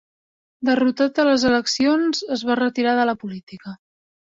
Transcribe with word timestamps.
Derrotat 0.69 1.21
a 1.21 1.27
les 1.29 1.45
eleccions, 1.51 2.25
es 2.39 2.49
va 2.51 2.59
retirar 2.65 2.99
de 3.03 3.09
la 3.15 3.21
política. 3.27 3.81